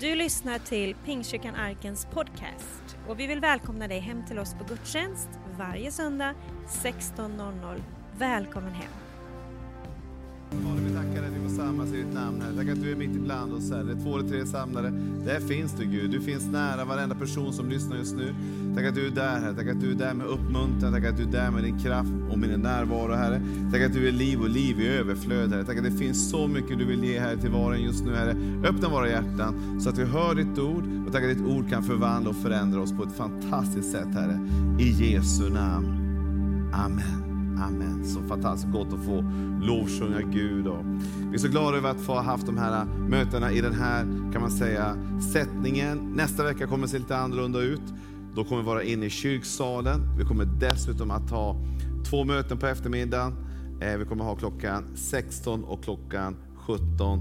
[0.00, 4.64] Du lyssnar till Pingstkyrkan Arkens podcast och vi vill välkomna dig hem till oss på
[4.64, 5.28] gudstjänst
[5.58, 6.34] varje söndag
[6.68, 7.82] 16.00.
[8.18, 9.07] Välkommen hem!
[11.58, 12.56] Samlas i ditt namn Herre.
[12.56, 13.96] Tack att du är mitt ibland oss Herre.
[14.02, 14.92] Två eller tre samlade.
[15.24, 16.10] Där finns du Gud.
[16.10, 18.34] Du finns nära varenda person som lyssnar just nu.
[18.76, 19.54] Tack att du är där Herre.
[19.54, 20.92] Tack att du är där med uppmuntran.
[20.92, 23.42] Tack att du är där med din kraft och med din närvaro Herre.
[23.72, 25.64] Tack att du är liv och liv i överflöd Herre.
[25.64, 28.36] Tack att det finns så mycket du vill ge här till var just nu Herre.
[28.64, 31.82] Öppna våra hjärtan så att vi hör ditt ord och tack att ditt ord kan
[31.82, 34.40] förvandla och förändra oss på ett fantastiskt sätt Herre.
[34.80, 35.86] I Jesu namn.
[36.72, 37.27] Amen.
[37.62, 38.04] Amen.
[38.04, 39.24] Så fantastiskt gott att få
[39.60, 40.66] lovsjunga Gud.
[40.66, 40.84] Och
[41.30, 44.02] vi är så glada över att få ha haft de här mötena i den här,
[44.32, 44.96] kan man säga,
[45.32, 46.12] sättningen.
[46.16, 47.82] Nästa vecka kommer det se lite annorlunda ut.
[48.34, 50.00] Då kommer vi vara inne i kyrksalen.
[50.18, 51.56] Vi kommer dessutom att ha
[52.10, 53.32] två möten på eftermiddagen.
[53.80, 57.20] Eh, eh, vi kommer att ha klockan 16 och klockan 17.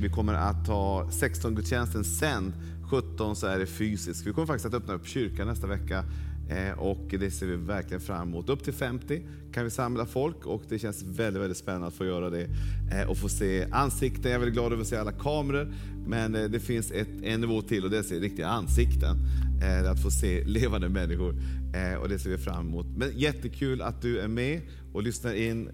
[0.00, 2.52] Vi kommer att ha 16-gudstjänsten sen.
[2.90, 4.26] 17 så är det fysiskt.
[4.26, 6.04] Vi kommer faktiskt att öppna upp kyrkan nästa vecka
[6.50, 8.48] Eh, och det ser vi verkligen fram emot.
[8.48, 12.04] Upp till 50 kan vi samla folk och det känns väldigt, väldigt spännande att få
[12.04, 12.46] göra det.
[12.92, 14.22] Eh, och få se ansikten.
[14.22, 15.74] Jag är väldigt glad över att se alla kameror.
[16.06, 19.16] Men eh, det finns ett, en nivå till och det är riktiga ansikten.
[19.90, 21.34] Att få se levande människor.
[22.00, 22.86] Och det ser vi fram emot.
[22.96, 24.60] Men jättekul att du är med
[24.92, 25.70] och lyssnar in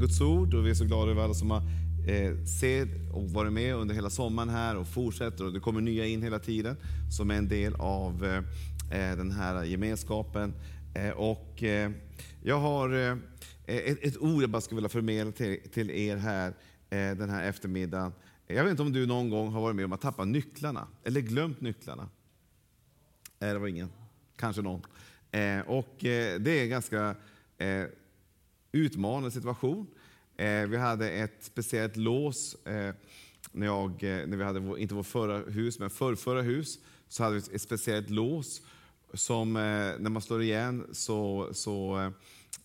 [0.00, 0.54] Guds ord.
[0.54, 1.62] Och vi är så glada över alla som har
[2.06, 5.44] eh, ser och varit med under hela sommaren här och fortsätter.
[5.44, 6.76] Och det kommer nya in hela tiden
[7.10, 8.44] som är en del av
[8.94, 10.54] Eh, den här gemenskapen.
[10.94, 11.90] Eh, och eh,
[12.42, 13.18] jag har
[13.66, 15.32] ett, ord jag bara skulle vilja förmedla
[15.72, 16.54] till, er här
[16.88, 18.12] den här eftermiddagen.
[18.46, 21.20] Jag vet inte om du någon gång har varit med om att tappa nycklarna, eller
[21.20, 22.08] glömt nycklarna.
[23.38, 23.88] Det var ingen,
[24.36, 24.82] kanske någon.
[25.66, 27.16] Och det är en ganska
[28.72, 29.86] utmanande situation.
[30.68, 32.56] Vi hade ett speciellt lås
[33.52, 37.54] när, jag, när vi hade, inte vårt förra hus, men förrförra hus, så hade vi
[37.54, 38.62] ett speciellt lås
[39.14, 41.98] som eh, när man slår igen så, så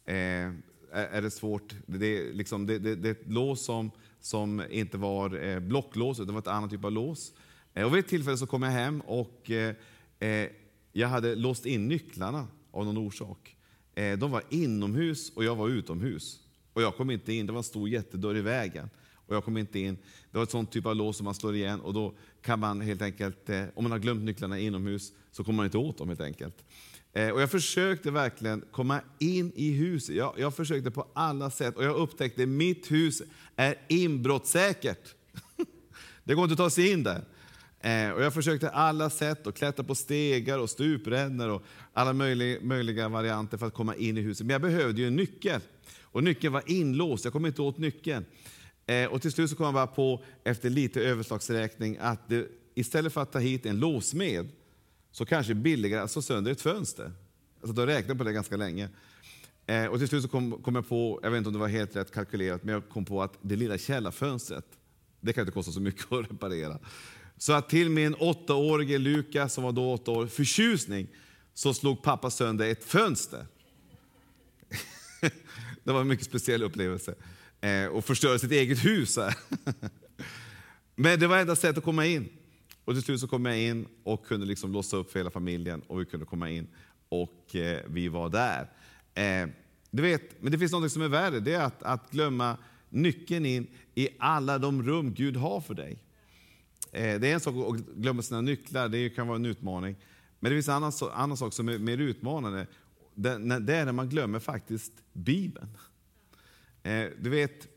[0.05, 0.51] eh, eh,
[0.91, 1.75] är det svårt.
[1.85, 6.19] Det är, liksom, det, det, det är ett lås som, som inte var eh, blocklås,
[6.19, 7.33] utan var ett annat typ av lås.
[7.73, 9.75] Eh, och vid ett tillfälle så kom jag hem och eh,
[10.19, 10.49] eh,
[10.91, 13.55] jag hade låst in nycklarna av någon orsak.
[13.95, 16.39] Eh, de var inomhus och jag var utomhus.
[16.73, 18.89] Och jag kom inte in, det var en stor jättedörr i vägen.
[19.29, 19.97] Och jag kom inte in.
[20.31, 22.81] Det var ett sånt typ av lås som man slår igen och då kan man
[22.81, 26.07] helt enkelt, eh, om man har glömt nycklarna inomhus, så kommer man inte åt dem
[26.07, 26.55] helt enkelt.
[27.13, 30.15] Eh, och jag försökte verkligen komma in i huset.
[30.15, 33.21] Jag, jag försökte på alla sätt och jag upptäckte att mitt hus
[33.55, 35.15] är inbrottssäkert.
[36.23, 37.23] det går inte att ta sig in där.
[37.81, 41.63] Eh, och jag försökte alla sätt att klättra på stegar och stuprännor och
[41.93, 44.45] alla möjliga, möjliga varianter för att komma in i huset.
[44.45, 45.61] Men jag behövde ju en nyckel.
[46.11, 48.25] Och nyckeln var inlåst, jag kom inte åt nyckeln.
[48.89, 53.13] Eh, och till slut så kom jag bara på, efter lite överslagsräkning, att det, istället
[53.13, 54.49] för att ta hit en låsmed
[55.11, 57.11] så kanske det är billigare att slå sönder ett fönster.
[57.61, 58.89] Alltså, då räknade på det ganska länge.
[59.65, 61.67] Eh, och till slut så kom, kom, jag på, jag vet inte om det var
[61.67, 64.65] helt rätt kalkylerat, men jag kom på att det lilla källarfönstret,
[65.21, 66.79] det kan inte kosta så mycket att reparera.
[67.37, 71.07] Så att till min åttaårige Lukas, som var då åtta år, förtjusning,
[71.53, 73.45] så slog pappa sönder ett fönster.
[75.83, 77.15] det var en mycket speciell upplevelse.
[77.61, 79.19] Eh, och förstöra sitt eget hus.
[80.95, 82.29] Men det var enda sättet att komma in.
[82.85, 85.81] Och till slut så kom jag in och kunde liksom låsa upp för hela familjen
[85.87, 86.67] och vi kunde komma in
[87.09, 88.69] och eh, vi var där.
[89.13, 89.49] Eh,
[89.91, 92.57] du vet, men det finns något som är värre, det är att, att glömma
[92.89, 95.99] nyckeln in i alla de rum Gud har för dig.
[96.91, 99.95] Eh, det är en sak att glömma sina nycklar, det kan vara en utmaning.
[100.39, 102.67] Men det finns en annan, annan sak som är mer utmanande.
[103.15, 105.67] Det, det är när man glömmer faktiskt Bibeln.
[106.83, 107.67] Eh, du vet,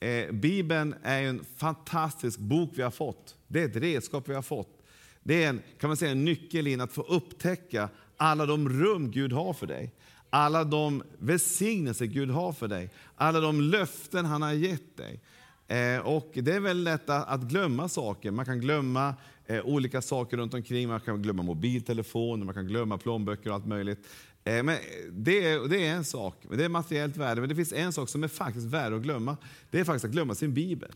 [0.00, 3.36] Eh, Bibeln är en fantastisk bok vi har fått.
[3.48, 4.82] Det är ett redskap vi har fått.
[5.22, 9.10] Det är en, kan man säga, en nyckel in att få upptäcka alla de rum
[9.10, 9.92] Gud har för dig.
[10.30, 12.90] Alla de välsignelser Gud har för dig.
[13.16, 15.20] Alla de löften han har gett dig.
[15.68, 18.30] Eh, och Det är väldigt lätt att glömma saker.
[18.30, 19.14] Man kan glömma
[19.46, 20.88] eh, olika saker runt omkring.
[20.88, 24.06] Man kan glömma mobiltelefoner, man kan glömma plånböcker och allt möjligt.
[24.48, 24.78] Eh, men
[25.12, 27.40] det, är, det är en sak, det är materiellt värde.
[27.40, 29.36] Men det finns en sak som är faktiskt värd att glömma.
[29.70, 30.92] Det är faktiskt att glömma sin bibel.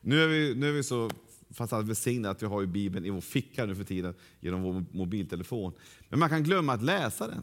[0.00, 1.10] Nu är vi, nu är vi så
[1.50, 5.72] fantastiskt välsignade att vi har Bibeln i vår ficka nu för tiden genom vår mobiltelefon.
[6.08, 7.42] Men man kan glömma att läsa den.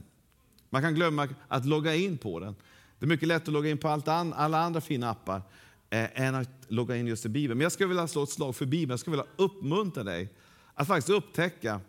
[0.70, 2.56] Man kan glömma att logga in på den.
[3.00, 5.42] Det är mycket lätt att logga in på allt an, alla andra fina appar
[5.90, 7.58] eh, än att logga in just i Bibeln.
[7.58, 8.90] Men jag skulle vilja slå ett slag för Bibeln.
[8.90, 10.34] Jag skulle vilja uppmuntra dig
[10.74, 11.82] att faktiskt upptäcka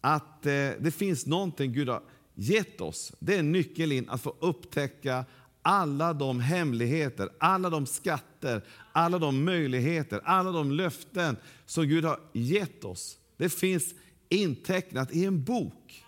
[0.00, 2.02] att eh, det finns någonting Gud har
[2.34, 5.24] gett oss, det är nyckeln in att få upptäcka
[5.62, 11.36] alla de hemligheter, alla de skatter, alla de möjligheter, alla de löften
[11.66, 13.18] som Gud har gett oss.
[13.36, 13.94] Det finns
[14.28, 16.04] intecknat i en bok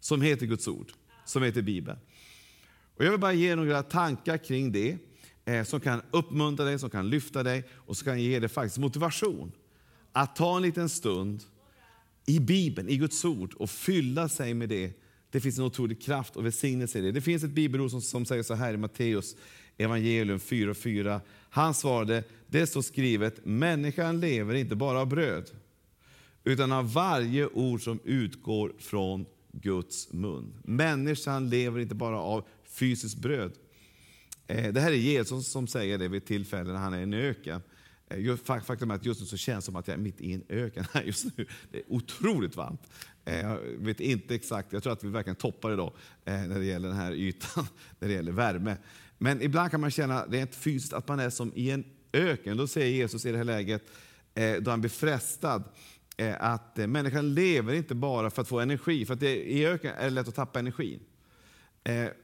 [0.00, 0.92] som heter Guds ord,
[1.24, 1.98] som heter Bibeln.
[2.96, 4.98] Och jag vill bara ge några tankar kring det
[5.44, 8.78] eh, som kan uppmuntra dig, som kan lyfta dig och som kan ge dig faktiskt
[8.78, 9.52] motivation
[10.12, 11.42] att ta en liten stund
[12.26, 14.92] i Bibeln, i Guds ord och fylla sig med det.
[15.34, 17.12] Det finns en otrolig kraft och välsignelse i det.
[17.12, 19.36] Det finns ett bibelord som, som säger så här i Matteus
[19.76, 21.20] evangelium 4.4.
[21.50, 25.50] Han svarade, det står skrivet, människan lever inte bara av bröd,
[26.44, 30.54] utan av varje ord som utgår från Guds mun.
[30.64, 33.52] Människan lever inte bara av fysiskt bröd.
[34.46, 37.14] Eh, det här är Jesus som säger det vid tillfällen när han är i en
[37.14, 37.62] öken.
[38.16, 40.32] Eh, faktum är att just nu så känns det som att jag är mitt i
[40.32, 41.46] en öken här just nu.
[41.70, 42.82] Det är otroligt varmt.
[43.24, 45.92] Eh, jag vet inte exakt, jag tror att vi verkligen toppar idag
[46.24, 47.66] eh, när det gäller den här ytan,
[47.98, 48.76] när det gäller värme.
[49.18, 52.56] Men ibland kan man känna rent fysiskt att man är som i en öken.
[52.56, 53.82] Då säger Jesus i det här läget,
[54.60, 55.64] då han blir frestad,
[56.38, 60.04] att människan lever inte bara för att få energi, för att det, i öken är
[60.04, 61.00] det lätt att tappa energin.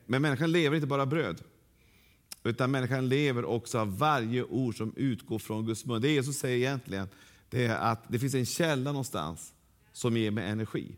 [0.06, 1.42] Men människan lever inte bara bröd.
[2.44, 6.02] Utan människan lever också av varje ord som utgår från Guds mun.
[6.02, 7.08] Det Jesus säger egentligen
[7.50, 9.52] det är att det finns en källa någonstans
[9.92, 10.96] som ger mig energi.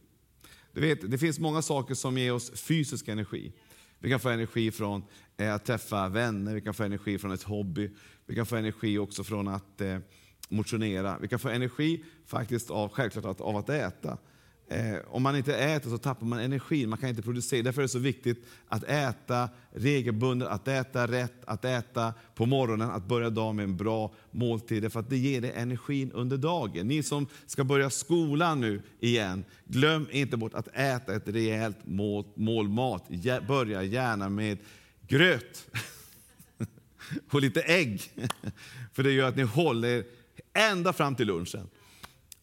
[0.73, 3.53] Du vet, det finns många saker som ger oss fysisk energi.
[3.99, 5.05] Vi kan få energi från
[5.37, 7.91] eh, att träffa vänner, vi kan få energi från ett hobby,
[8.27, 9.99] vi kan få energi också från att eh,
[10.49, 11.19] motionera.
[11.21, 14.19] Vi kan få energi faktiskt av, självklart av att äta.
[14.69, 16.89] Eh, om man inte äter så tappar man energin.
[16.89, 17.63] man kan inte producera.
[17.63, 22.91] Därför är det så viktigt att äta regelbundet, att äta rätt, att äta på morgonen,
[22.91, 24.93] att börja dagen med en bra måltid.
[24.93, 26.89] För att det ger dig energin under dagen.
[26.89, 32.25] Ni som ska börja skolan nu igen, glöm inte bort att äta ett rejält mål,
[32.35, 33.09] mål mat.
[33.49, 34.59] Börja gärna med
[35.09, 35.67] gröt
[37.31, 38.03] och lite ägg.
[38.93, 40.05] För det gör att ni håller
[40.53, 41.69] ända fram till lunchen.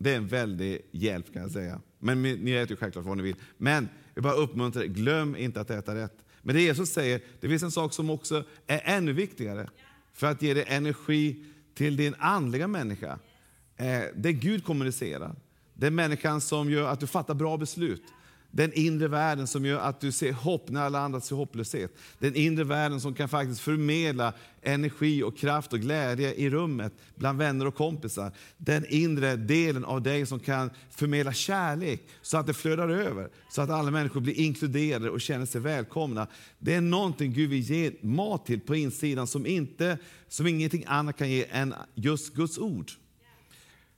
[0.01, 1.81] Det är en väldig hjälp kan jag säga.
[1.99, 3.35] Men ni äter ju självklart vad ni vill.
[3.57, 6.17] Men jag bara uppmuntrar er, glöm inte att äta rätt.
[6.41, 9.69] Men det Jesus säger, det finns en sak som också är ännu viktigare
[10.13, 13.19] för att ge dig energi till din andliga människa.
[13.77, 15.35] Eh, det Gud kommunicerar.
[15.73, 18.03] Det är människan som gör att du fattar bra beslut.
[18.51, 21.91] Den inre världen som gör att du ser hopp när alla andra ser hopplöshet.
[22.19, 27.39] Den inre världen som kan faktiskt förmedla energi och kraft och glädje i rummet bland
[27.39, 28.31] vänner och kompisar.
[28.57, 33.29] Den inre delen av dig som kan förmedla kärlek så att det flödar över.
[33.51, 36.27] Så att alla människor blir inkluderade och känner sig välkomna.
[36.59, 39.97] Det är någonting Gud vill ge mat till på insidan som, inte,
[40.27, 42.91] som ingenting annat kan ge än just Guds ord.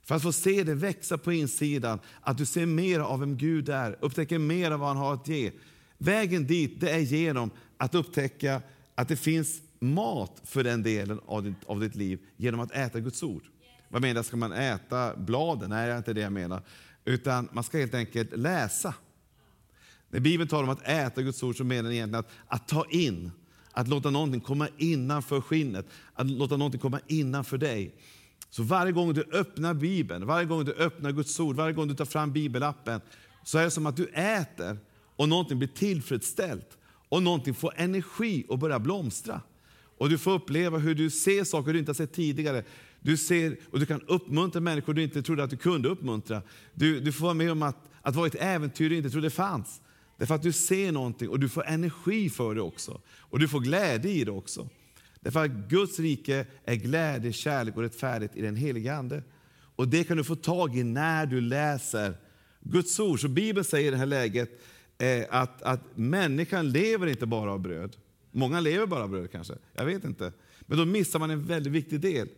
[0.04, 3.68] För att få se det växa på insidan, att du ser mer av vem Gud
[3.68, 5.52] är, upptäcker mer av vad han har att ge.
[5.98, 8.62] Vägen dit det är genom att upptäcka
[8.94, 13.00] att det finns mat för den delen av ditt, av ditt liv genom att äta
[13.00, 13.42] Guds ord.
[13.88, 15.70] Vad menar jag, Ska man äta bladen?
[15.70, 16.62] Nej, det är inte det jag menar.
[17.04, 18.94] Utan man ska helt enkelt läsa.
[20.10, 22.86] När Bibeln talar om att äta Guds ord så menar den egentligen att, att ta
[22.90, 23.30] in,
[23.72, 27.94] att låta någonting komma innanför skinnet, att låta någonting komma innanför dig.
[28.52, 31.94] Så varje gång du öppnar Bibeln, varje gång du öppnar Guds ord, varje gång du
[31.94, 33.00] tar fram bibelappen,
[33.44, 34.78] så är det som att du äter
[35.16, 36.78] och någonting blir tillfredsställt
[37.08, 39.40] och någonting får energi och börjar blomstra.
[39.98, 42.64] Och du får uppleva hur du ser saker du inte har sett tidigare.
[43.00, 46.42] Du ser och du kan uppmuntra människor du inte trodde att du kunde uppmuntra.
[46.74, 49.80] Du, du får vara med om att, att vara ett äventyr du inte trodde fanns.
[50.18, 53.00] Därför att du ser någonting och du får energi för det också.
[53.18, 54.68] Och du får glädje i det också.
[55.22, 59.22] Därför att Guds rike är glädje, kärlek och rättfärdighet i den helige Ande.
[59.76, 62.14] Och det kan du få tag i när du läser
[62.60, 63.20] Guds ord.
[63.20, 64.50] Så Bibeln säger i det här läget
[64.98, 67.96] eh, att, att människan lever inte bara av bröd.
[68.30, 70.32] Många lever bara av bröd kanske, jag vet inte.
[70.60, 72.28] Men då missar man en väldigt viktig del.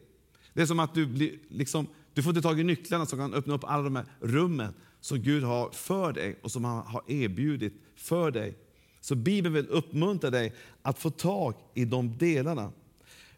[0.52, 3.34] Det är som att du, blir, liksom, du får inte tag i nycklarna som kan
[3.34, 7.02] öppna upp alla de här rummen som Gud har för dig och som han har
[7.08, 8.58] erbjudit för dig.
[9.04, 12.72] Så Bibeln vill uppmuntra dig att få tag i de delarna.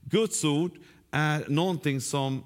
[0.00, 0.73] Guds ord
[1.11, 2.42] är någonting som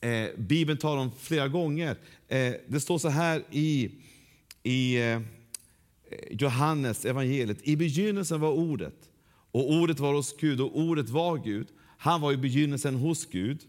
[0.00, 1.96] eh, Bibeln talar om flera gånger.
[2.28, 3.90] Eh, det står så här i,
[4.62, 5.20] i eh,
[6.30, 7.58] Johannes evangeliet.
[7.62, 9.10] I begynnelsen var ordet
[9.50, 11.66] och ordet var hos Gud och ordet var Gud.
[11.98, 13.60] Han var i begynnelsen hos Gud.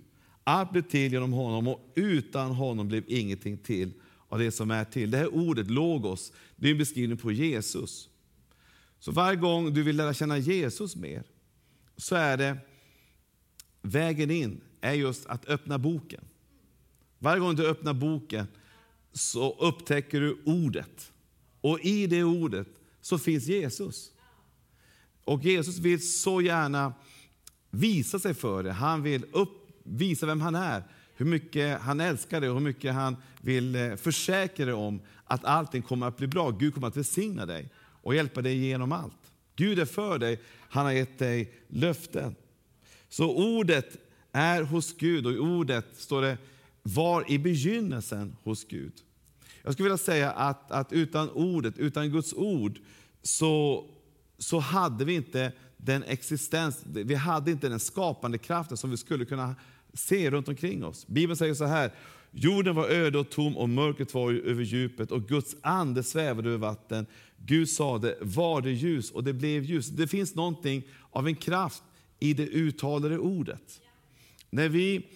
[0.44, 3.92] Allt blev till genom honom och utan honom blev ingenting till
[4.30, 5.12] av det som är till.
[5.12, 8.09] Det här ordet, logos, det är en beskrivning på Jesus.
[9.00, 11.24] Så varje gång du vill lära känna Jesus mer,
[11.98, 12.58] så är det
[13.82, 16.26] vägen in är just att öppna boken.
[17.20, 18.48] Varje gång du öppnar boken
[19.14, 21.12] så upptäcker du ordet.
[21.62, 22.68] Och i det ordet
[23.02, 24.12] så finns Jesus.
[25.24, 26.94] Och Jesus vill så gärna
[27.70, 28.72] visa sig för dig.
[28.72, 32.94] Han vill upp, visa vem han är, hur mycket han älskar dig och hur mycket
[32.94, 36.52] han vill eh, försäkra dig om att allting kommer att bli bra.
[36.52, 37.70] Gud kommer att välsigna dig
[38.02, 39.32] och hjälpa dig genom allt.
[39.56, 40.40] Gud är för dig,
[40.70, 42.36] han har gett dig löften.
[43.10, 43.98] Så ordet
[44.32, 46.38] är hos Gud och i ordet står det
[46.84, 48.94] var i begynnelsen hos Gud.
[49.62, 52.80] Jag skulle vilja säga att, att utan ordet, utan Guds ord,
[53.22, 53.86] så,
[54.38, 59.26] så hade vi inte den existens, vi hade inte den skapande kraften som vi skulle
[59.26, 59.56] kunna
[59.94, 61.08] se runt omkring oss.
[61.08, 61.92] Bibeln säger så här,
[62.32, 66.58] jorden var öde och tom och mörkret var över djupet och Guds ande svävade över
[66.58, 67.06] vatten.
[67.38, 69.88] Gud sade, var det ljus och det blev ljus.
[69.88, 71.84] Det finns någonting av en kraft
[72.20, 73.82] i det uttalade ordet.
[74.50, 75.08] När vi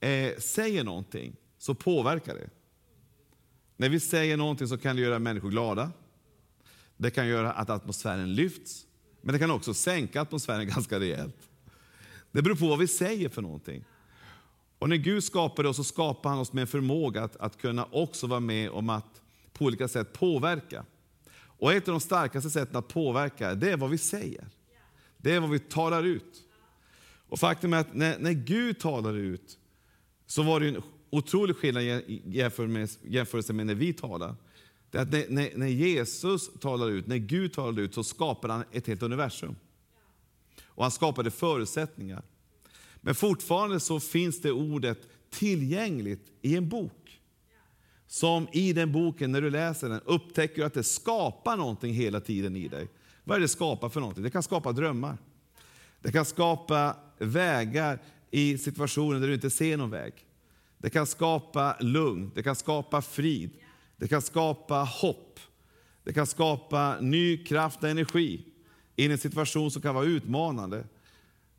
[0.00, 2.50] eh, säger någonting så påverkar det.
[3.76, 5.92] När vi säger någonting så kan det göra människor glada.
[6.96, 8.86] Det kan göra att atmosfären lyfts,
[9.20, 11.48] men det kan också sänka atmosfären ganska rejält.
[12.32, 13.84] Det beror på vad vi säger för någonting.
[14.82, 17.84] Och när Gud skapade oss så skapade han oss med en förmåga att, att kunna
[17.90, 19.22] också vara med om att
[19.52, 20.84] på olika sätt påverka.
[21.34, 24.48] Och ett av de starkaste sätten att påverka, det är vad vi säger.
[25.16, 26.42] Det är vad vi talar ut.
[27.28, 29.58] Och faktum är att när, när Gud talar ut,
[30.26, 32.22] så var det en otrolig skillnad i
[33.04, 34.36] jämförelse med när vi talar.
[34.90, 38.48] Det är att när, när, när, Jesus talar ut, när Gud talar ut, så skapar
[38.48, 39.56] han ett helt universum.
[40.64, 42.22] Och han skapade förutsättningar.
[43.04, 47.20] Men fortfarande så finns det ordet tillgängligt i en bok.
[48.06, 52.56] Som i den boken, när du läser den, upptäcker att det skapar någonting hela tiden
[52.56, 52.88] i dig.
[53.24, 54.24] Vad är det skapar för någonting?
[54.24, 55.18] Det kan skapa drömmar.
[56.00, 60.12] Det kan skapa vägar i situationer där du inte ser någon väg.
[60.78, 63.50] Det kan skapa lugn, det kan skapa frid,
[63.96, 65.40] det kan skapa hopp.
[66.04, 68.46] Det kan skapa ny kraft och energi
[68.96, 70.84] i en situation som kan vara utmanande.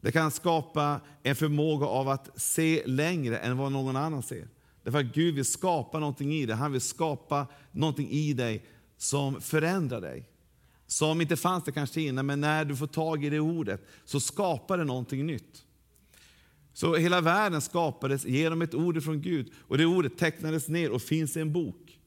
[0.03, 4.47] Det kan skapa en förmåga av att se längre än vad någon annan ser.
[4.83, 6.55] Därför att Gud vill skapa någonting i dig.
[6.55, 8.65] Han vill skapa någonting i dig
[8.97, 10.29] som förändrar dig.
[10.87, 14.19] Som inte fanns det kanske innan, men när du får tag i det ordet så
[14.19, 15.63] skapar det någonting nytt.
[16.73, 21.01] Så hela världen skapades genom ett ord från Gud och det ordet tecknades ner och
[21.01, 21.99] finns i en bok.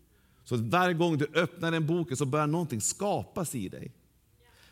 [0.44, 3.92] Så varje gång du öppnar den boken så börjar någonting skapas i dig.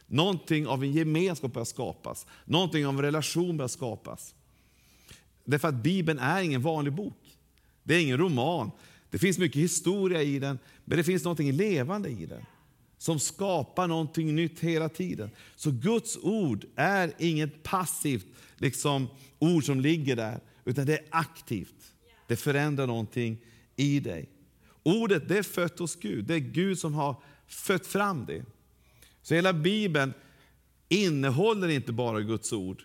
[0.07, 2.27] Någonting av en gemenskap börjar skapas.
[2.45, 4.35] Någonting av en relation börjar skapas.
[5.45, 7.37] Därför att Bibeln är ingen vanlig bok.
[7.83, 8.71] Det är ingen roman.
[9.11, 12.45] Det finns mycket historia i den, men det finns någonting levande i den
[13.05, 15.31] som skapar någonting nytt hela tiden.
[15.57, 19.09] Så Guds ord är inget passivt liksom,
[19.39, 21.93] ord som ligger där, utan det är aktivt.
[22.29, 23.39] Det förändrar någonting
[23.77, 24.29] i dig.
[24.83, 26.25] Ordet det är fött hos Gud.
[26.25, 28.45] Det är Gud som har fött fram det.
[29.25, 30.13] Så hela Bibeln
[30.89, 32.83] innehåller inte bara Guds ord,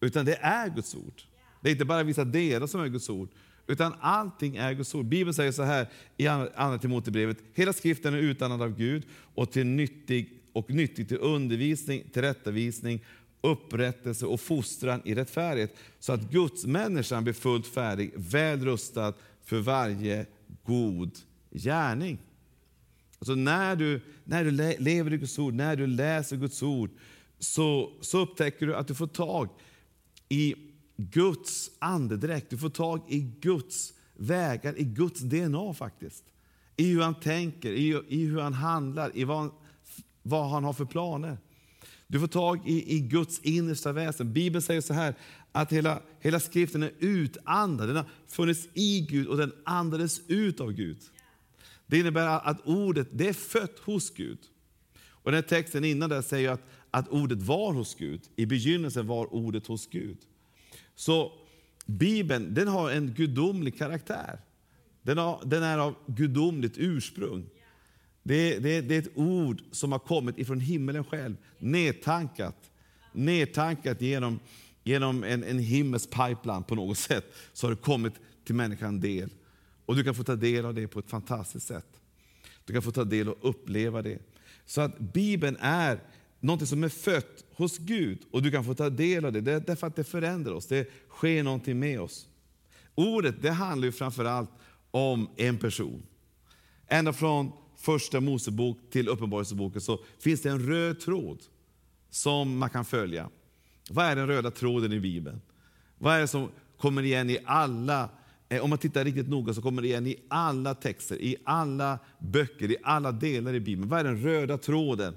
[0.00, 1.22] utan det är Guds ord.
[1.60, 3.28] Det är inte bara vissa delar som är Guds ord,
[3.66, 5.04] utan allting är Guds ord.
[5.04, 9.02] Bibeln säger så här i Andra Timoteusbrevet, hela skriften är utandad av Gud
[9.34, 13.04] och, till nyttig, och nyttig till undervisning, tillrättavisning,
[13.40, 19.58] upprättelse och fostran i rättfärdighet, så att Guds människan blir fullt färdig, väl rustad för
[19.58, 20.26] varje
[20.64, 21.18] god
[21.50, 22.18] gärning.
[23.20, 26.90] Alltså när du, när du lever i Guds ord, när du läser Guds ord,
[27.38, 29.48] så, så upptäcker du att du får tag
[30.28, 30.54] i
[30.96, 32.50] Guds andedräkt.
[32.50, 36.24] Du får tag i Guds vägar, i Guds DNA faktiskt.
[36.76, 39.50] I hur han tänker, i, i hur han handlar, i vad,
[40.22, 41.38] vad han har för planer.
[42.06, 44.32] Du får tag i, i Guds innersta väsen.
[44.32, 45.14] Bibeln säger så här
[45.52, 47.88] att hela, hela skriften är utandad.
[47.88, 50.98] Den har funnits i Gud och den andades ut av Gud.
[51.90, 54.38] Det innebär att ordet det är fött hos Gud.
[55.08, 58.20] Och den texten innan där säger att, att ordet var hos Gud.
[58.36, 60.18] I begynnelsen var ordet hos Gud.
[60.94, 61.32] Så
[61.86, 64.40] Bibeln den har en gudomlig karaktär.
[65.02, 67.46] Den, har, den är av gudomligt ursprung.
[68.22, 72.70] Det, det, det, är ett ord som har kommit ifrån himmelen själv, nedtankat.
[73.12, 74.40] Nedtankat genom,
[74.84, 79.30] genom en, en himmelsk pipeline på något sätt, så har det kommit till människan del.
[79.90, 82.00] Och du kan få ta del av det på ett fantastiskt sätt.
[82.64, 84.18] Du kan få ta del och uppleva det.
[84.66, 86.00] Så att Bibeln är
[86.40, 89.40] något som är fött hos Gud och du kan få ta del av det.
[89.40, 92.26] Det är därför att det förändrar oss, det sker någonting med oss.
[92.94, 94.50] Ordet det handlar ju framförallt
[94.90, 96.02] om en person.
[96.86, 101.38] Ända från första Mosebok till Uppenbarelseboken så finns det en röd tråd
[102.10, 103.30] som man kan följa.
[103.90, 105.40] Vad är den röda tråden i Bibeln?
[105.98, 108.08] Vad är det som kommer igen i alla
[108.52, 111.98] Eh, om man tittar riktigt noga så kommer det igen i alla texter, i alla
[112.18, 113.88] böcker, i alla delar i Bibeln.
[113.88, 115.14] Vad är den röda tråden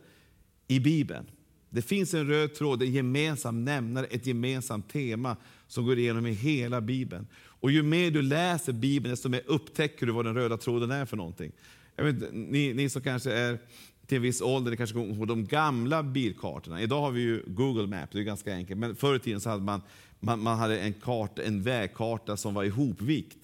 [0.68, 1.26] i Bibeln?
[1.70, 5.38] Det finns en röd tråd, en gemensam nämnare, ett gemensamt tema
[5.68, 7.28] som går igenom i hela Bibeln.
[7.36, 11.06] Och ju mer du läser Bibeln, desto mer upptäcker du vad den röda tråden är
[11.06, 11.52] för någonting.
[11.96, 13.60] Jag vet, ni, ni som kanske är
[14.08, 16.82] till en viss ålder, ni kanske kommer ihåg de gamla bilkartorna.
[16.82, 18.80] Idag har vi ju Google Maps, det är ganska enkelt.
[18.80, 19.82] Men förr i tiden så hade man,
[20.24, 23.38] man, man hade en, karta, en vägkarta som var ihopvikt.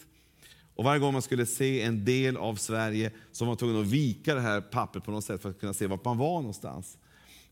[0.76, 3.88] Och varje gång man skulle se en del av Sverige så var man tvungen att
[3.88, 6.98] vika det här pappret på något sätt för att kunna se vart man var någonstans.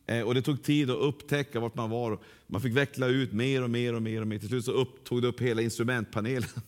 [0.06, 2.20] Eh, och det tog tid att upptäcka vart man var.
[2.48, 4.22] Man fick veckla ut mer och mer och mer.
[4.22, 4.40] och mer.
[4.40, 6.50] Till slut så upp, tog det upp hela instrumentpanelen.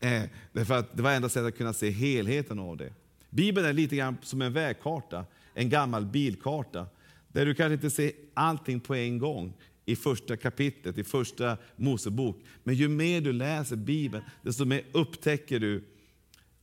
[0.00, 2.92] Eh, därför att det var enda sättet att kunna se helheten av det.
[3.30, 6.86] Bibeln är lite grann som en vägkarta, en gammal bilkarta.
[7.28, 9.52] Där du kanske inte ser allting på en gång
[9.84, 12.40] i första kapitlet, i första Mosebok.
[12.64, 15.84] Men ju mer du läser Bibeln, desto mer upptäcker du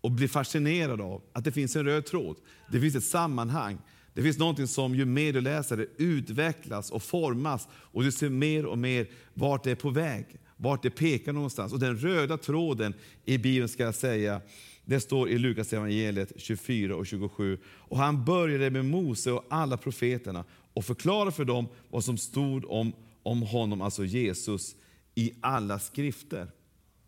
[0.02, 2.38] och blir fascinerad av att det finns en röd tråd.
[2.72, 3.78] Det finns ett sammanhang.
[4.14, 8.30] Det finns någonting som ju mer du läser det utvecklas och formas och du ser
[8.30, 10.26] mer och mer vart det är på väg,
[10.58, 11.74] vart det pekar någonstans.
[11.74, 12.94] Och den röda tråden
[13.26, 14.42] i Bibeln ska jag säga,
[14.86, 17.58] det står i Lukas evangeliet 24 och 27.
[17.66, 22.66] Och han började med Mose och alla profeterna och förklarade för dem vad som stod
[22.66, 24.76] om, om honom, alltså Jesus,
[25.16, 26.52] i alla skrifter.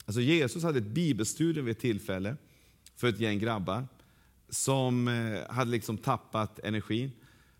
[0.06, 2.38] Alltså Jesus hade ett bibelstudium vid ett tillfälle
[2.96, 3.88] för ett gäng grabbar
[4.50, 7.12] som eh, hade liksom tappat energin.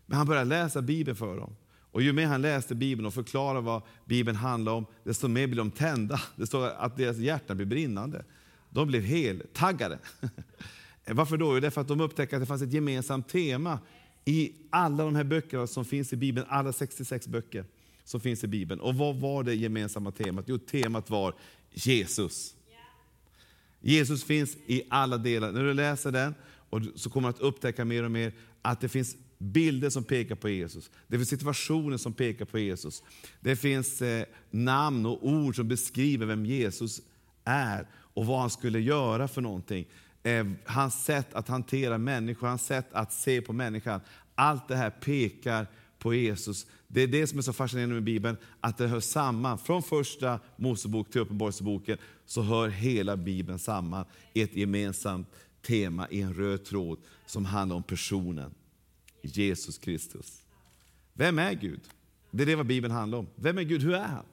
[0.06, 1.56] Men han började läsa Bibeln för dem.
[1.92, 5.56] Och ju mer han läste Bibeln och förklarade vad Bibeln handlar om, desto mer blev
[5.56, 6.20] de tända.
[6.36, 8.24] Det står att deras hjärtan blev brinnande.
[8.70, 9.98] De blev heltaggade.
[11.06, 11.60] Varför då?
[11.60, 13.78] Därför att de upptäckte att det fanns ett gemensamt tema
[14.24, 17.64] i alla de här böckerna som finns i Bibeln, alla 66 böcker
[18.04, 18.80] som finns i Bibeln.
[18.80, 20.44] Och vad var det gemensamma temat?
[20.48, 21.34] Jo, temat var
[21.70, 22.54] Jesus.
[23.80, 25.52] Jesus finns i alla delar.
[25.52, 26.34] När du läser den
[26.70, 28.32] och så kommer du att upptäcka mer och mer
[28.62, 30.90] att det finns bilder som pekar på Jesus.
[31.06, 33.02] Det finns situationer som pekar på Jesus.
[33.40, 37.00] Det finns eh, namn och ord som beskriver vem Jesus
[37.44, 39.86] är och vad han skulle göra för någonting.
[40.22, 44.00] Eh, hans sätt att hantera människor, hans sätt att se på människan.
[44.34, 45.66] Allt det här pekar
[45.98, 46.66] på Jesus.
[46.94, 49.58] Det är det som är så fascinerande med Bibeln, att det hör samman.
[49.58, 55.28] Från första Mosebok till Uppenbarelseboken så hör hela Bibeln samman i ett gemensamt
[55.66, 58.54] tema, i en röd tråd som handlar om personen
[59.22, 60.42] Jesus Kristus.
[61.12, 61.80] Vem är Gud?
[62.30, 63.26] Det är det vad Bibeln handlar om.
[63.34, 63.82] Vem är Gud?
[63.82, 64.24] Hur är han?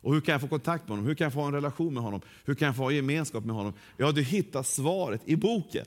[0.00, 1.06] Och hur kan jag få kontakt med honom?
[1.06, 2.20] Hur kan jag få en relation med honom?
[2.44, 3.72] Hur kan jag få gemenskap med honom?
[3.96, 5.86] Ja, du hittar svaret i boken.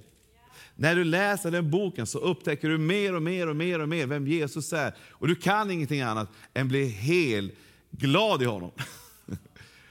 [0.75, 4.07] När du läser den boken så upptäcker du mer och mer och mer och mer
[4.07, 4.95] vem Jesus är.
[4.99, 7.53] Och du kan ingenting annat än bli helt
[7.91, 8.71] glad i honom.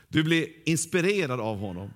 [0.09, 1.91] Du blir inspirerad av honom.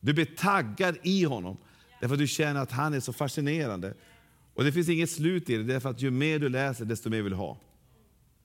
[0.00, 1.56] Du blir taggad i honom.
[2.00, 3.94] Därför att du känner att han är så fascinerande.
[4.54, 7.22] Och det finns inget slut i det, därför att ju mer du läser, desto mer
[7.22, 7.58] vill du ha.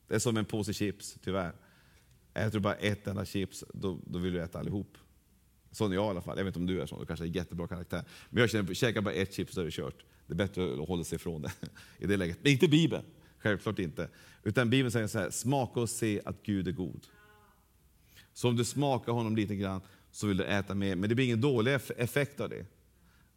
[0.08, 1.54] Det är som en påse chips, tyvärr.
[2.34, 4.98] Äter du bara ett enda chips, då, då vill du äta allihop.
[5.72, 6.38] Sån är jag i alla fall.
[6.38, 8.04] Jag vet inte om du är sån, du kanske är jättebra karaktär.
[8.30, 10.06] Men jag känner, käkar bara ett chips så är det kört.
[10.28, 11.52] Det är bättre att hålla sig ifrån det
[11.98, 12.38] i det läget.
[12.42, 13.04] Men inte Bibeln,
[13.40, 14.10] självklart inte.
[14.44, 17.08] Utan Bibeln säger så här, smaka och se att Gud är god.
[18.34, 19.82] Så om du smakar honom lite grann
[20.12, 20.96] så vill du äta mer.
[20.96, 22.66] Men det blir ingen dålig effekt av det.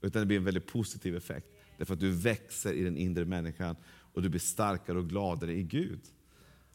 [0.00, 1.46] Utan det blir en väldigt positiv effekt.
[1.78, 5.62] Därför att du växer i den inre människan och du blir starkare och gladare i
[5.62, 6.00] Gud.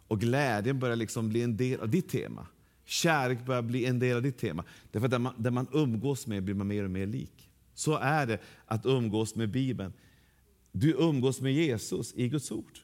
[0.08, 2.48] Och glädjen börjar liksom bli en del av ditt tema.
[2.90, 4.64] Kärlek börjar bli en del av ditt tema.
[4.92, 7.50] Därför att där man, där man umgås med blir man mer och mer lik.
[7.74, 9.94] Så är det att umgås med Bibeln.
[10.72, 12.80] Du umgås med Jesus i Guds ord.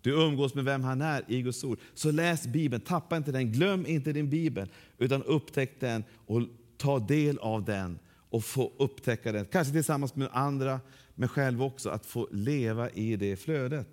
[0.00, 1.78] Du umgås med vem han är i Guds ord.
[1.94, 6.42] Så läs Bibeln, tappa inte den, glöm inte din Bibel, utan upptäck den och
[6.76, 7.98] ta del av den
[8.30, 9.44] och få upptäcka den.
[9.44, 10.80] Kanske tillsammans med andra,
[11.14, 13.88] men själv också, att få leva i det flödet.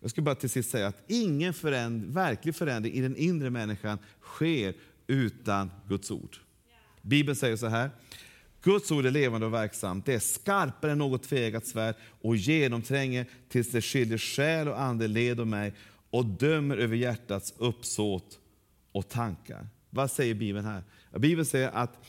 [0.00, 3.98] Jag ska bara till sist säga att ingen föränd verklig förändring i den inre människan
[4.20, 4.74] sker
[5.06, 6.36] utan Guds ord.
[7.02, 7.90] Bibeln säger så här,
[8.62, 10.06] Guds ord är levande och verksamt.
[10.06, 15.08] Det är skarpare än något tvegat svärd och genomtränger tills det skiljer själ och ande,
[15.08, 15.72] led och mig
[16.10, 18.38] och dömer över hjärtats uppsåt
[18.92, 19.68] och tankar.
[19.90, 20.82] Vad säger Bibeln här?
[21.18, 22.06] Bibeln säger att,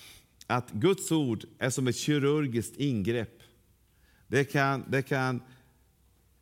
[0.47, 3.39] att Guds ord är som ett kirurgiskt ingrepp.
[4.28, 5.41] Det kan, det kan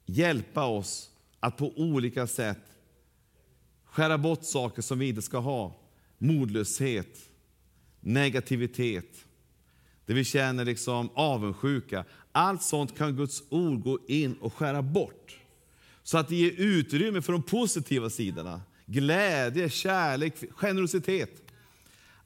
[0.10, 2.64] hjälpa oss att på olika sätt
[3.86, 5.76] skära bort saker som vi inte ska ha.
[6.18, 7.20] Modlöshet,
[8.00, 9.26] negativitet,
[10.06, 12.06] det vi känner liksom avundsjuka.
[12.32, 15.38] Allt sånt kan Guds ord gå in och skära bort.
[16.04, 18.62] Så att det ger utrymme för de positiva sidorna.
[18.86, 21.32] Glädje, kärlek, generositet.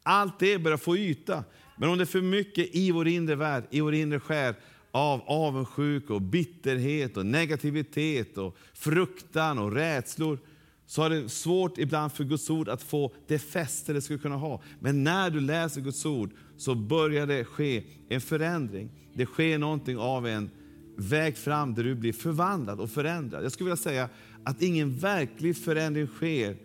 [0.04, 1.44] Allt det börjar få yta.
[1.78, 4.54] Men om det är för mycket i vår inre värld, i vår inre själ,
[4.96, 10.40] av avundsjuka, och bitterhet, och negativitet, och fruktan och rädslor,
[10.86, 14.36] så har det svårt ibland för Guds ord att få det fäste det skulle kunna
[14.36, 14.62] ha.
[14.80, 18.90] Men när du läser Guds ord så börjar det ske en förändring.
[19.14, 20.50] Det sker någonting av en
[20.98, 23.44] väg fram där du blir förvandlad och förändrad.
[23.44, 24.10] Jag skulle vilja säga
[24.44, 26.58] att ingen verklig förändring sker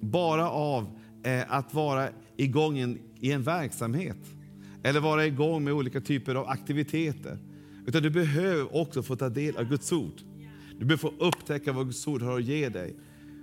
[0.00, 4.18] bara av eh, att vara igång i en verksamhet
[4.82, 7.38] eller vara igång med olika typer av aktiviteter.
[7.86, 10.20] Utan du behöver också få ta del av Guds ord.
[10.78, 12.96] Du behöver få upptäcka vad Guds ord har att ge dig.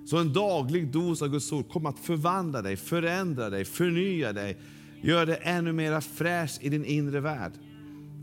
[0.05, 4.57] Så en daglig dos av Guds ord kommer att förvandla dig, förändra dig, förnya dig,
[5.01, 7.51] göra dig ännu mer fräsch i din inre värld.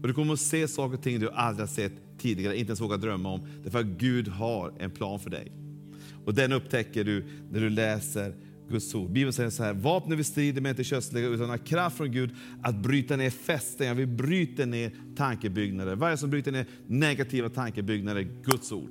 [0.02, 2.80] Och du kommer att se saker och ting du aldrig har sett tidigare, inte ens
[2.80, 3.40] vågat drömma om.
[3.64, 5.52] Därför att Gud har en plan för dig.
[6.24, 8.34] Och den upptäcker du när du läser
[8.70, 9.10] Guds ord.
[9.10, 12.12] Bibeln säger så här, vapnen vi strider med är inte köstliga utan har kraft från
[12.12, 12.30] Gud
[12.62, 13.94] att bryta ner fästingar.
[13.94, 15.94] Vi bryter ner tankebyggnader.
[15.96, 18.28] Vad är det som bryter ner negativa tankebyggnader?
[18.44, 18.90] Guds ord.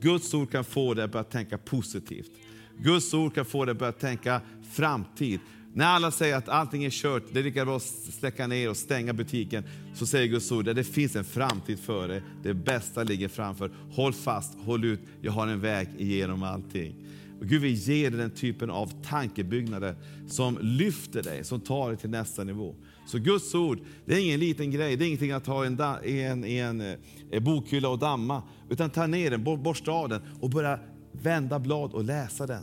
[0.00, 2.30] Guds ord kan få dig att börja tänka positivt.
[2.78, 4.40] Guds ord kan få dig att börja tänka
[4.72, 5.40] framtid.
[5.74, 8.76] När alla säger att allting är kört, det är lika bra att släcka ner och
[8.76, 12.22] stänga butiken, så säger Guds ord att det finns en framtid för dig.
[12.42, 13.70] Det bästa ligger framför.
[13.90, 16.94] Håll fast, håll ut, jag har en väg igenom allting.
[17.40, 19.94] Och Gud vill ge dig den typen av tankebyggnader
[20.28, 22.74] som lyfter dig, som tar dig till nästa nivå.
[23.06, 25.80] Så Guds ord, det är ingen liten grej, det är ingenting att ha i en,
[25.80, 26.96] en, en,
[27.30, 28.42] en bokhylla och damma.
[28.70, 30.78] Utan ta ner den, borsta av den och börja
[31.12, 32.62] vända blad och läsa den.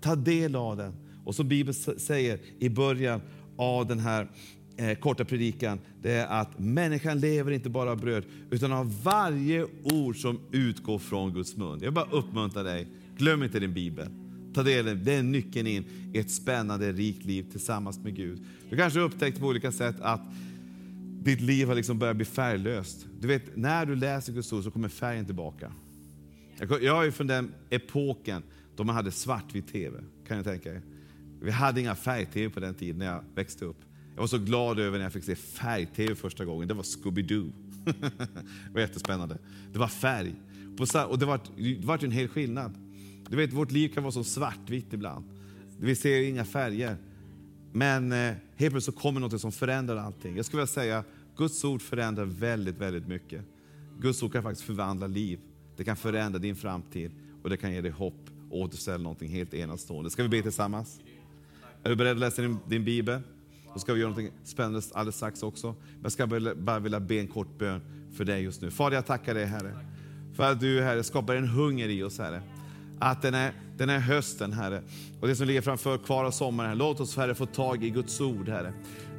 [0.00, 0.94] Ta del av den.
[1.24, 3.20] Och som Bibeln säger i början
[3.56, 4.30] av den här
[4.76, 9.66] eh, korta predikan, det är att människan lever inte bara av bröd, utan av varje
[9.82, 11.78] ord som utgår från Guds mun.
[11.82, 12.86] Jag bara uppmuntrar dig,
[13.20, 14.08] glöm inte din bibel.
[14.54, 18.44] Ta del det är nyckeln in i ett spännande, rikt liv tillsammans med Gud.
[18.70, 20.22] Du kanske har upptäckt på olika sätt att
[21.22, 23.06] ditt liv har liksom börjat bli färglöst.
[23.20, 25.72] Du vet, när du läser Guds ord så kommer färgen tillbaka.
[26.80, 28.42] Jag är från den epoken
[28.76, 30.82] då man hade svartvit TV, kan jag tänka er.
[31.42, 33.80] Vi hade inga färg-TV på den tiden när jag växte upp.
[34.14, 36.68] Jag var så glad över när jag fick se färg-TV första gången.
[36.68, 37.52] Det var Scooby-Doo.
[37.84, 39.38] det var jättespännande.
[39.72, 40.34] Det var färg.
[41.08, 42.89] Och det var, det var en hel skillnad.
[43.30, 45.24] Du vet, vårt liv kan vara så svartvitt ibland.
[45.78, 46.96] Vi ser inga färger.
[47.72, 50.36] Men eh, helt plötsligt så kommer något som förändrar allting.
[50.36, 51.04] Jag skulle vilja säga,
[51.36, 53.44] Guds ord förändrar väldigt, väldigt mycket.
[54.00, 55.38] Guds ord kan faktiskt förvandla liv.
[55.76, 57.10] Det kan förändra din framtid
[57.42, 60.10] och det kan ge dig hopp och återställa någonting helt enastående.
[60.10, 61.00] Ska vi be tillsammans?
[61.82, 63.20] Är du beredd att läsa din, din bibel?
[63.74, 65.74] Då ska vi göra något spännande alldeles strax också.
[66.02, 67.80] Jag ska bara vilja be en kort bön
[68.12, 68.70] för dig just nu.
[68.70, 69.76] Fader, jag tackar dig Herre,
[70.36, 72.42] för att du Herre skapar en hunger i oss Herre.
[73.00, 74.82] Att den är, den är hösten Herre,
[75.20, 76.78] och det som ligger framför kvar av sommaren.
[76.78, 78.72] Låt oss Herre få tag i Guds ord Herre.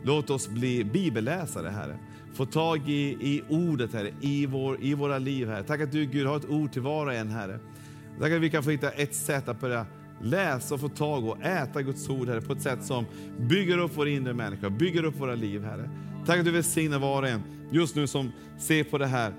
[0.03, 1.97] Låt oss bli bibelläsare Herre.
[2.33, 5.63] Få tag i, i ordet Herre, i, vår, i våra liv Herre.
[5.63, 7.59] Tack att du Gud har ett ord till var och en Herre.
[8.19, 9.85] Tack att vi kan få hitta ett sätt att börja
[10.21, 13.05] läsa och få tag och äta Guds ord, Herre, på ett sätt som
[13.39, 15.89] bygger upp vår inre människa, bygger upp våra liv, Herre.
[16.25, 17.41] Tack att du välsignar var och en
[17.71, 19.33] just nu som ser på det här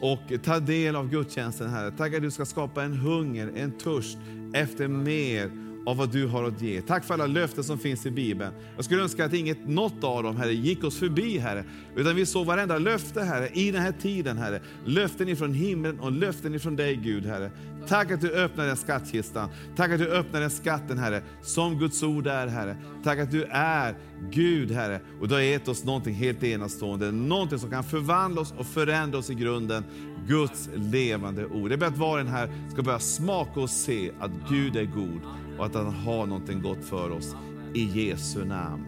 [0.00, 1.90] och ta del av gudstjänsten, Herre.
[1.90, 4.18] Tack att du ska skapa en hunger, en törst
[4.54, 6.82] efter mer av vad du har att ge.
[6.82, 8.52] Tack för alla löften som finns i Bibeln.
[8.76, 11.64] Jag skulle önska att inget, något av dem, Herre, gick oss förbi, Herre.
[11.96, 14.60] Utan vi såg varenda löfte, Herre, i den här tiden, Herre.
[14.84, 17.50] Löften ifrån himlen och löften ifrån dig, Gud, Herre.
[17.88, 19.48] Tack att du öppnar den skattkistan.
[19.76, 22.76] Tack att du öppnar den skatten, Herre, som Guds ord är, Herre.
[23.04, 23.96] Tack att du är
[24.30, 25.00] Gud, Herre.
[25.20, 27.12] Och du har gett oss någonting helt enastående.
[27.12, 29.84] Någonting som kan förvandla oss och förändra oss i grunden.
[30.28, 31.72] Guds levande ord.
[31.72, 34.84] Jag ber att var och en här ska börja smaka och se att Gud är
[34.84, 35.20] god
[35.58, 37.34] och att han har någonting gott för oss.
[37.74, 38.86] I Jesu namn.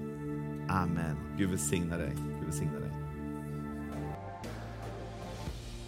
[0.69, 1.17] Amen.
[1.39, 2.13] Gud välsigna dig.
[2.39, 2.91] Gud välsigna dig.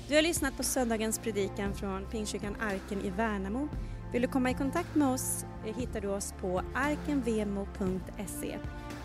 [0.09, 3.69] Du har lyssnat på söndagens predikan från Pingstkyrkan Arken i Värnamo.
[4.13, 8.59] Vill du komma i kontakt med oss eh, hittar du oss på arkenvemo.se.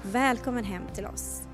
[0.03, 1.44] Välkommen hem till oss.